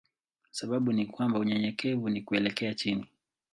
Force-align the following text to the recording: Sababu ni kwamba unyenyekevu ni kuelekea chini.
Sababu 0.51 0.93
ni 0.93 1.05
kwamba 1.05 1.39
unyenyekevu 1.39 2.09
ni 2.09 2.21
kuelekea 2.21 2.73
chini. 2.73 3.07